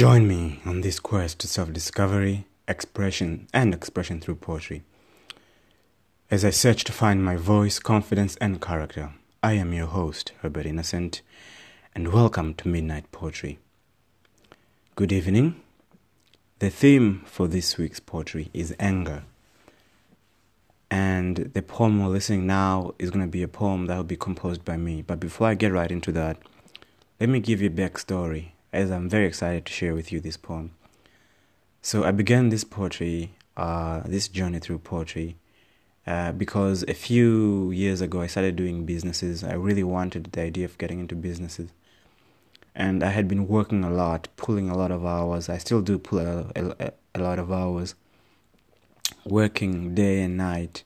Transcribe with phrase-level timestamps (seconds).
[0.00, 4.82] Join me on this quest to self discovery, expression, and expression through poetry.
[6.30, 10.64] As I search to find my voice, confidence, and character, I am your host, Herbert
[10.64, 11.20] Innocent,
[11.94, 13.58] and welcome to Midnight Poetry.
[14.96, 15.60] Good evening.
[16.60, 19.24] The theme for this week's poetry is anger.
[20.90, 24.16] And the poem we're listening now is going to be a poem that will be
[24.16, 25.02] composed by me.
[25.02, 26.38] But before I get right into that,
[27.20, 30.36] let me give you a backstory as I'm very excited to share with you this
[30.36, 30.72] poem.
[31.82, 35.36] So I began this poetry, uh, this journey through poetry,
[36.06, 39.42] uh, because a few years ago I started doing businesses.
[39.42, 41.70] I really wanted the idea of getting into businesses.
[42.74, 45.48] And I had been working a lot, pulling a lot of hours.
[45.48, 47.94] I still do pull a, a, a lot of hours,
[49.24, 50.84] working day and night,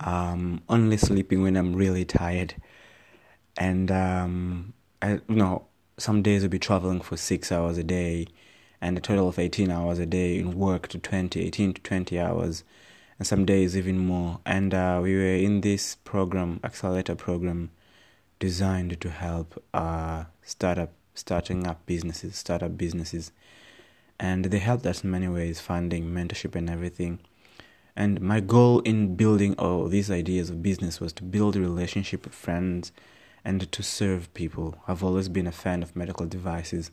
[0.00, 2.54] um, only sleeping when I'm really tired.
[3.56, 5.66] And um, I, you know,
[6.02, 8.26] some days we'll be traveling for six hours a day
[8.80, 12.18] and a total of 18 hours a day in work to 20, 18 to 20
[12.18, 12.64] hours,
[13.20, 14.40] and some days even more.
[14.44, 17.70] And uh, we were in this program, accelerator program,
[18.40, 23.30] designed to help uh, startup, starting up businesses, startup businesses.
[24.18, 27.20] And they helped us in many ways, funding, mentorship, and everything.
[27.94, 32.24] And my goal in building all these ideas of business was to build a relationship
[32.24, 32.90] with friends
[33.44, 34.76] and to serve people.
[34.86, 36.90] I've always been a fan of medical devices.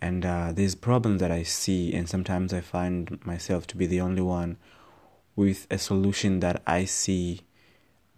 [0.00, 4.00] And uh, there's problems that I see, and sometimes I find myself to be the
[4.00, 4.58] only one
[5.36, 7.40] with a solution that I see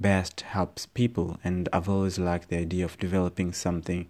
[0.00, 1.38] best helps people.
[1.44, 4.08] And I've always liked the idea of developing something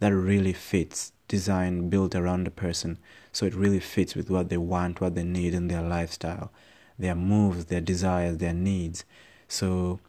[0.00, 2.98] that really fits, design built around a person,
[3.30, 6.50] so it really fits with what they want, what they need in their lifestyle,
[6.98, 9.04] their moves, their desires, their needs.
[9.46, 10.00] So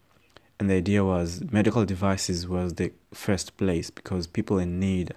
[0.59, 5.13] and the idea was medical devices was the first place because people in need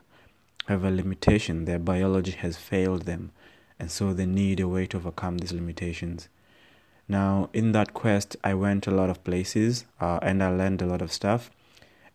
[0.67, 1.65] have a limitation.
[1.65, 3.33] Their biology has failed them,
[3.78, 6.28] and so they need a way to overcome these limitations.
[7.09, 10.87] Now, in that quest, I went a lot of places uh, and I learned a
[10.87, 11.50] lot of stuff.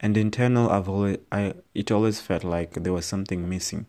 [0.01, 3.85] And internal, I've always, I, it always felt like there was something missing.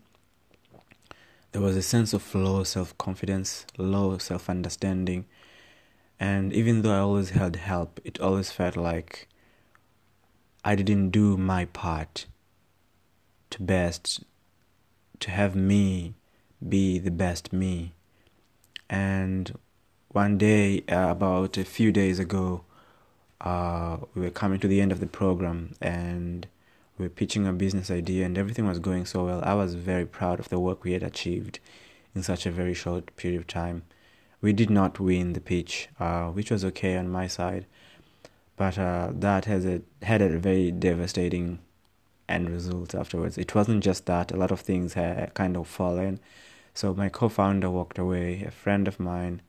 [1.51, 5.25] There was a sense of low self confidence, low self understanding,
[6.19, 9.27] and even though I always had help, it always felt like
[10.63, 12.25] I didn't do my part
[13.51, 14.23] to best,
[15.19, 16.15] to have me
[16.67, 17.93] be the best me.
[18.89, 19.57] And
[20.09, 22.63] one day, uh, about a few days ago,
[23.41, 26.47] uh, we were coming to the end of the program and
[26.97, 29.41] we were pitching a business idea, and everything was going so well.
[29.43, 31.59] I was very proud of the work we had achieved
[32.13, 33.83] in such a very short period of time
[34.43, 37.65] we did not win the pitch, uh, which was okay on my side,
[38.55, 41.59] but uh, that has a, had a very devastating
[42.29, 43.37] end result afterwards.
[43.37, 46.19] It wasn't just that; a lot of things had kind of fallen.
[46.73, 48.43] So my co-founder walked away.
[48.43, 49.41] A friend of mine,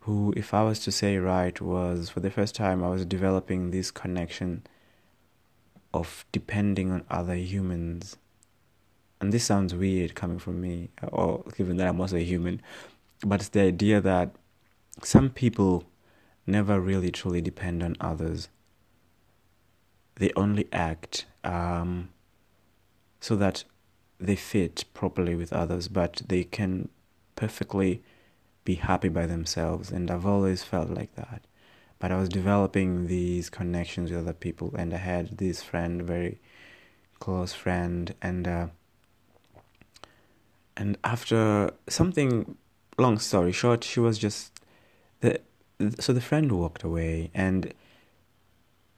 [0.00, 3.70] who, if I was to say right, was for the first time I was developing
[3.70, 4.62] this connection
[5.94, 8.16] of depending on other humans.
[9.20, 12.62] And this sounds weird coming from me, or given that I'm also a human,
[13.24, 14.30] but it's the idea that
[15.02, 15.84] some people
[16.48, 18.48] never really truly depend on others.
[20.16, 22.08] They only act um,
[23.20, 23.64] so that
[24.18, 26.88] they fit properly with others, but they can
[27.36, 28.02] perfectly
[28.64, 29.90] be happy by themselves.
[29.90, 31.42] And I've always felt like that.
[32.00, 36.40] But I was developing these connections with other people, and I had this friend, very
[37.18, 38.66] close friend, and uh,
[40.76, 42.56] and after something
[42.96, 44.60] long story short, she was just
[45.20, 45.40] the
[45.98, 47.72] so the friend walked away and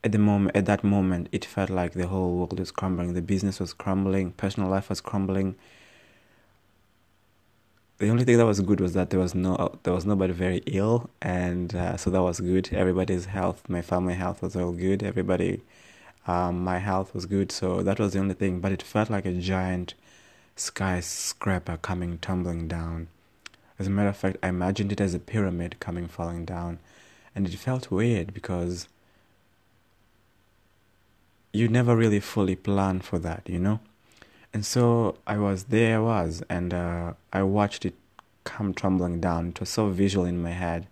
[0.02, 3.22] at the moment at that moment it felt like the whole world was crumbling the
[3.22, 5.56] business was crumbling personal life was crumbling.
[7.98, 10.62] The only thing that was good was that there was no there was nobody very
[10.64, 12.72] ill and uh, so that was good.
[12.72, 15.02] Everybody's health my family health was all good.
[15.02, 15.60] Everybody
[16.26, 17.52] um, my health was good.
[17.52, 19.92] So that was the only thing but it felt like a giant
[20.56, 23.08] skyscraper coming tumbling down
[23.80, 26.80] as a matter of fact, I imagined it as a pyramid coming falling down,
[27.34, 28.88] and it felt weird because
[31.50, 33.80] you never really fully plan for that, you know?
[34.52, 37.94] And so I was there, I was, and uh, I watched it
[38.44, 39.48] come tumbling down.
[39.48, 40.86] It was so visual in my head,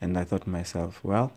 [0.00, 1.32] and I thought to myself, well,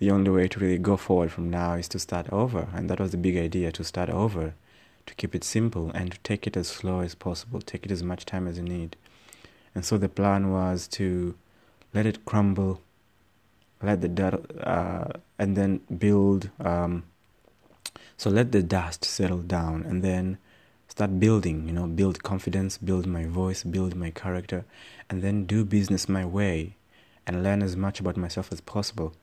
[0.00, 2.66] the only way to really go forward from now is to start over.
[2.74, 4.54] And that was the big idea to start over,
[5.06, 8.02] to keep it simple, and to take it as slow as possible, take it as
[8.02, 8.96] much time as you need.
[9.74, 11.34] And so the plan was to
[11.94, 12.80] let it crumble,
[13.82, 15.08] let the dust, uh,
[15.38, 16.50] and then build.
[16.60, 17.04] Um,
[18.16, 20.38] so let the dust settle down, and then
[20.88, 24.64] start building, you know, build confidence, build my voice, build my character,
[25.08, 26.76] and then do business my way
[27.26, 29.14] and learn as much about myself as possible.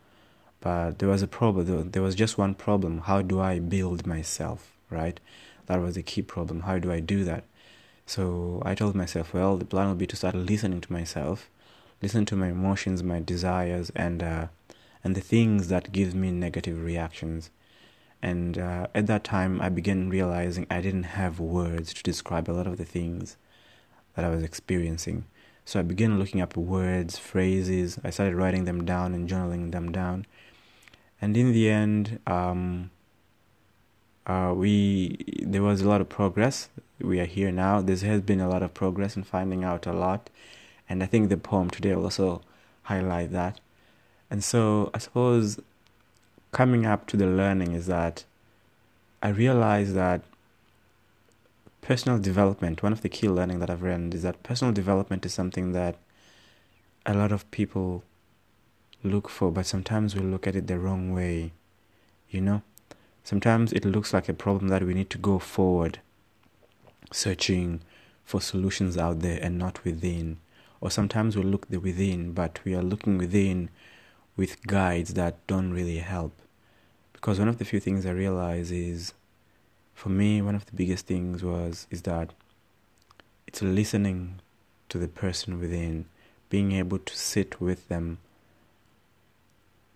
[0.61, 1.91] But there was a problem.
[1.91, 3.01] There was just one problem.
[3.01, 5.19] How do I build myself, right?
[5.67, 6.61] That was the key problem.
[6.61, 7.43] How do I do that?
[8.09, 11.47] So I told myself, well, the plan will be to start listening to myself,
[12.01, 14.47] listen to my emotions, my desires, and uh,
[15.03, 17.51] and the things that give me negative reactions.
[18.19, 22.57] And uh, at that time, I began realizing I didn't have words to describe a
[22.57, 23.37] lot of the things
[24.15, 25.25] that I was experiencing.
[25.63, 27.99] So I began looking up words, phrases.
[28.03, 30.25] I started writing them down and journaling them down.
[31.21, 32.89] And in the end, um,
[34.29, 36.69] uh, we there was a lot of progress.
[37.01, 37.81] We are here now.
[37.81, 40.29] There has been a lot of progress in finding out a lot,
[40.87, 42.43] and I think the poem today will also
[42.83, 43.59] highlight that.
[44.29, 45.59] And so I suppose
[46.51, 48.23] coming up to the learning is that
[49.23, 50.21] I realize that
[51.81, 55.33] personal development, one of the key learning that I've learned is that personal development is
[55.33, 55.95] something that
[57.03, 58.03] a lot of people
[59.03, 61.53] look for, but sometimes we look at it the wrong way.
[62.29, 62.61] You know,
[63.29, 65.99] sometimes it looks like a problem that we need to go forward,
[67.11, 67.79] searching
[68.25, 70.39] for solutions out there and not within.
[70.81, 73.69] Or sometimes we look the within, but we are looking within
[74.35, 76.33] with guides that don't really help.
[77.13, 79.13] Because one of the few things I realize is,
[79.93, 82.31] for me, one of the biggest things was is that
[83.45, 84.39] it's listening
[84.87, 86.05] to the person within,
[86.49, 88.17] being able to sit with them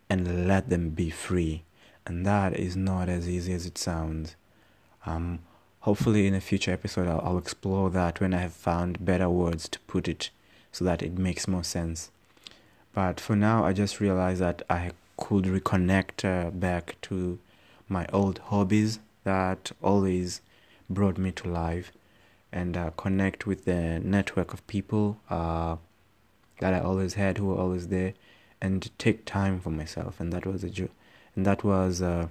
[0.08, 1.64] and let them be free.
[2.06, 4.36] And that is not as easy as it sounds.
[5.06, 5.40] Um,
[5.82, 9.70] hopefully, in a future episode, I'll, I'll explore that when I have found better words
[9.70, 10.30] to put it
[10.72, 12.12] so that it makes more sense.
[12.94, 17.40] But for now, I just realized that I could reconnect uh, back to
[17.88, 20.42] my old hobbies that always
[20.90, 21.92] brought me to life
[22.52, 25.78] and uh, connect with the network of people uh,
[26.60, 28.14] that I always had who were always there
[28.63, 30.95] and take time for myself and that was a jo-
[31.36, 32.27] and that was uh,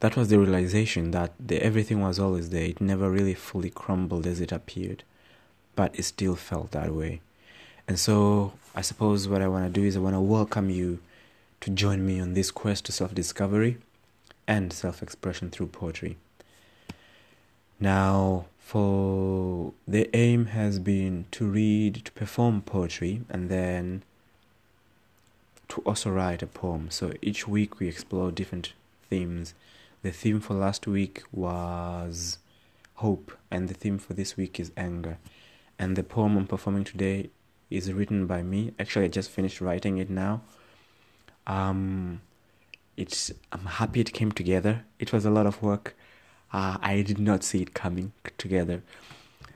[0.00, 4.26] that was the realization that the, everything was always there it never really fully crumbled
[4.26, 5.02] as it appeared
[5.74, 7.20] but it still felt that way
[7.88, 11.00] and so I suppose what I want to do is I want to welcome you
[11.60, 13.78] to join me on this quest to self discovery
[14.46, 16.16] and self expression through poetry.
[17.78, 24.04] Now, for the aim has been to read, to perform poetry, and then
[25.72, 26.88] to also write a poem.
[26.90, 28.74] So each week we explore different
[29.08, 29.54] themes.
[30.02, 32.36] The theme for last week was
[32.96, 35.16] hope, and the theme for this week is anger.
[35.78, 37.30] And the poem I'm performing today
[37.70, 38.74] is written by me.
[38.78, 40.42] Actually, I just finished writing it now.
[41.46, 42.20] Um,
[42.98, 44.84] it's I'm happy it came together.
[44.98, 45.96] It was a lot of work.
[46.52, 48.82] Uh, I did not see it coming together,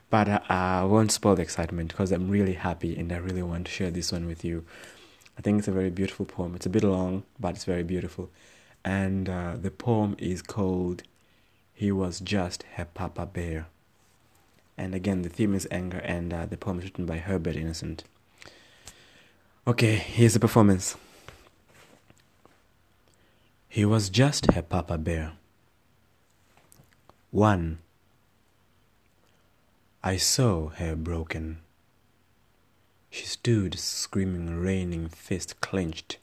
[0.09, 3.67] but uh, I won't spoil the excitement because I'm really happy and I really want
[3.67, 4.65] to share this one with you.
[5.39, 6.55] I think it's a very beautiful poem.
[6.55, 8.31] It's a bit long, but it's very beautiful.
[8.85, 11.03] And uh, the poem is called
[11.75, 13.67] "He Was Just Her Papa Bear."
[14.79, 18.05] And again, the theme is anger, and uh, the poem is written by Herbert Innocent.
[19.67, 20.97] Okay, here's the performance.
[23.69, 25.33] He was just her papa bear.
[27.31, 27.81] One.
[30.03, 31.59] I saw her broken.
[33.47, 36.19] Stood screaming, raining, fist clenched.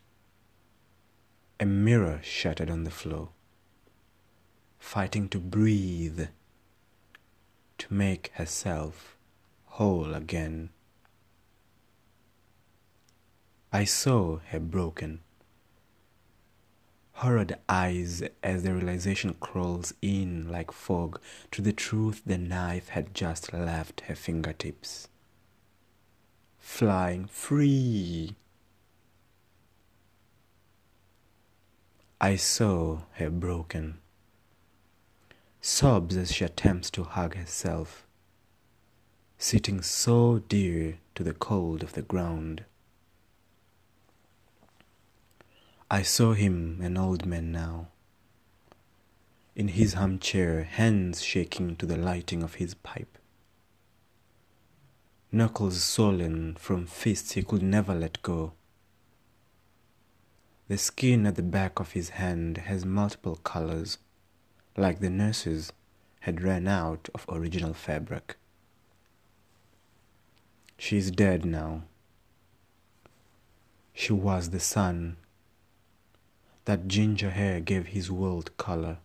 [1.57, 3.29] A mirror shattered on the floor,
[4.77, 6.27] fighting to breathe
[7.77, 9.15] to make herself
[9.67, 10.71] whole again.
[13.71, 15.21] I saw her broken,
[17.13, 23.13] horrid eyes as the realization crawls in like fog to the truth the knife had
[23.15, 25.07] just left her fingertips.
[26.63, 28.35] Flying free.
[32.19, 33.99] I saw her broken
[35.61, 38.07] sobs as she attempts to hug herself,
[39.37, 42.63] sitting so dear to the cold of the ground.
[45.91, 47.89] I saw him, an old man now,
[49.53, 53.19] in his armchair, hands shaking to the lighting of his pipe.
[55.35, 58.53] Knuckles swollen from fists he could never let go.
[60.67, 63.97] The skin at the back of his hand has multiple colors
[64.77, 65.73] like the nurses,
[66.19, 68.37] had run out of original fabric.
[70.77, 71.85] She is dead now.
[73.91, 75.17] She was the sun.
[76.65, 78.99] That ginger hair gave his world color.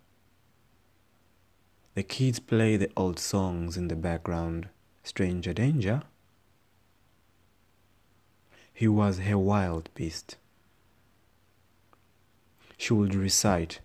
[1.94, 4.68] The kids play the old songs in the background.
[5.02, 6.02] Stranger danger.
[8.78, 10.37] He was a wild beast.
[12.76, 13.80] She would recite,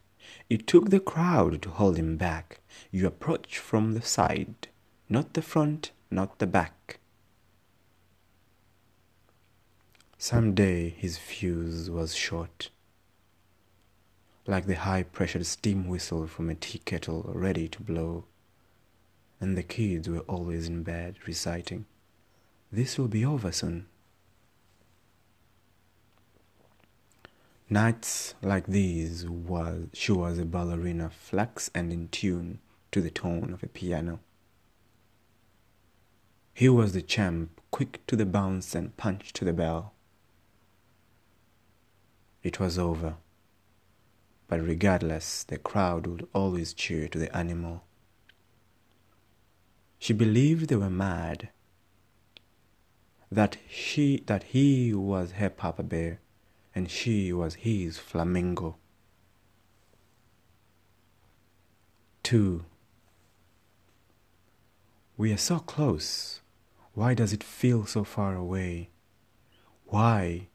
[0.52, 2.60] It took the crowd to hold him back.
[2.92, 4.68] You approach from the side,
[5.10, 7.00] not the front, not the back.
[10.20, 12.70] Some day his fuse was short,
[14.46, 18.26] like the high pressured steam whistle from a tea kettle ready to blow,
[19.42, 21.88] and the kids were always in bed reciting,
[22.72, 23.88] This will be over soon.
[27.74, 32.60] Nights like these was she was a ballerina flex and in tune
[32.92, 34.20] to the tone of a piano.
[36.54, 39.96] He was the champ, quick to the bounce and punch to the bell.
[42.44, 43.16] It was over,
[44.48, 47.86] but regardless, the crowd would always cheer to the animal.
[49.98, 51.50] She believed they were mad,
[53.32, 56.20] that she that he was her papa bear
[56.76, 58.78] and she was his flamingo.
[62.24, 62.66] 2.
[65.18, 66.42] We are so close.
[66.94, 68.90] Why does it feel so far away?
[69.86, 70.48] Why?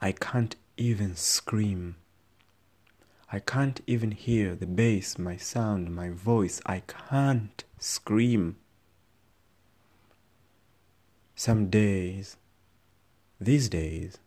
[0.00, 1.96] I can't even scream.
[3.30, 6.62] I can't even hear the bass, my sound, my voice.
[6.64, 8.56] I can't scream.
[11.34, 12.36] Some days,
[13.38, 14.18] these days,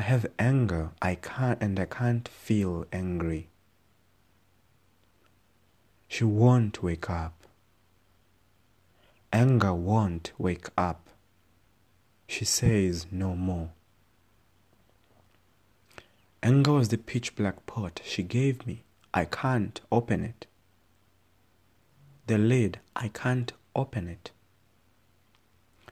[0.00, 0.92] I have anger.
[1.02, 3.50] I can't and I can't feel angry.
[6.08, 7.34] She won't wake up.
[9.30, 11.10] Anger won't wake up.
[12.26, 13.72] She says no more.
[16.42, 18.84] Anger was the pitch black pot she gave me.
[19.12, 20.46] I can't open it.
[22.26, 24.30] The lid, I can't open it.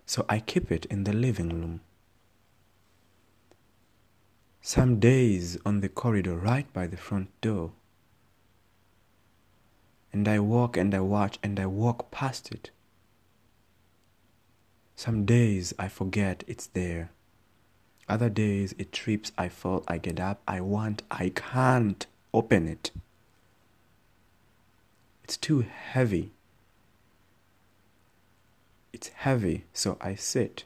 [0.07, 1.83] So I keep it in the living room.
[4.69, 7.73] Some days on the corridor right by the front door.
[10.13, 12.69] And I walk and I watch and I walk past it.
[14.95, 17.13] Some days I forget it's there.
[18.11, 22.91] Other days it trips, I fall, I get up, I want, I can't open it.
[25.25, 26.33] It's too heavy.
[28.93, 30.65] It's heavy, so I sit.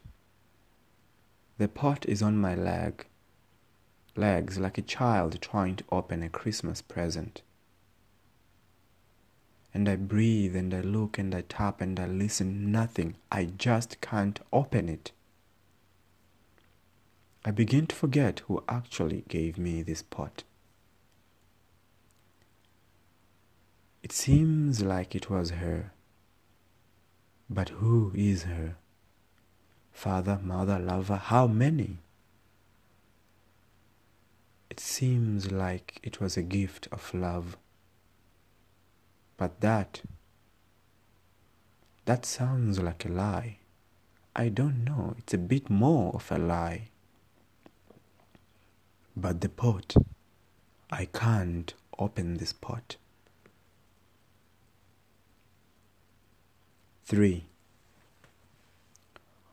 [1.58, 3.06] The pot is on my leg
[4.16, 7.42] legs like a child trying to open a Christmas present.
[9.74, 13.16] And I breathe and I look and I tap and I listen, nothing.
[13.30, 15.12] I just can't open it.
[17.44, 20.44] I begin to forget who actually gave me this pot.
[24.02, 25.92] It seems like it was her.
[27.48, 28.76] But who is her?
[29.92, 31.98] Father, mother, lover, how many?
[34.72, 37.58] It seems like it was a gift of love.
[39.36, 40.00] But that,
[42.06, 43.58] that sounds like a lie.
[44.34, 46.88] I don't know, it's a bit more of a lie.
[49.14, 49.94] But the pot,
[50.90, 52.96] I can't open this pot.
[57.04, 57.44] 3.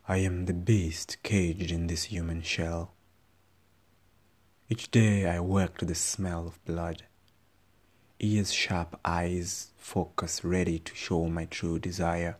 [0.07, 2.93] I am the beast caged in this human shell.
[4.71, 7.01] Each day I work to the smell of blood.
[8.19, 12.37] Ears sharp, eyes focus, ready to show my true desire.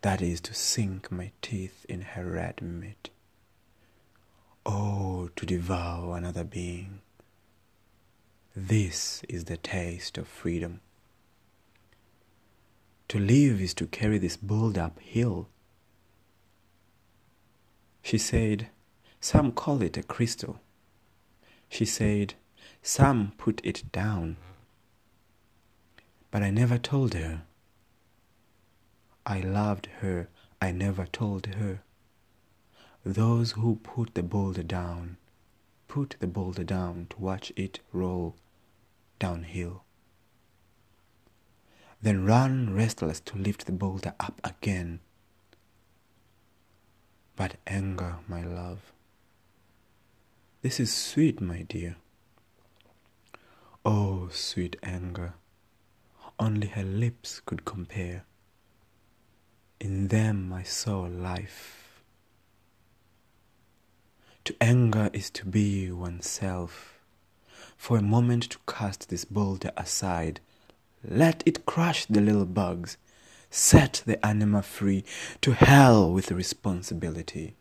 [0.00, 3.10] That is to sink my teeth in her red meat.
[4.66, 7.00] Oh, to devour another being.
[8.56, 10.80] This is the taste of freedom.
[13.08, 15.48] To live is to carry this build up hill.
[18.02, 18.70] She said,
[19.20, 20.60] some call it a crystal.
[21.68, 22.34] She said,
[22.82, 24.36] Some put it down.
[26.30, 27.42] But I never told her.
[29.26, 30.28] I loved her.
[30.60, 31.82] I never told her.
[33.04, 35.16] Those who put the boulder down,
[35.86, 38.34] put the boulder down to watch it roll
[39.18, 39.84] downhill.
[42.02, 45.00] Then run restless to lift the boulder up again.
[47.36, 48.92] But anger, my love,
[50.62, 51.96] this is sweet, my dear.
[53.84, 55.34] Oh, sweet anger,
[56.38, 58.24] only her lips could compare.
[59.80, 62.02] In them I saw life.
[64.44, 66.98] To anger is to be oneself,
[67.76, 70.40] for a moment to cast this boulder aside.
[71.04, 72.96] Let it crush the little bugs.
[73.50, 75.04] Set the animal free
[75.42, 77.57] to hell with responsibility.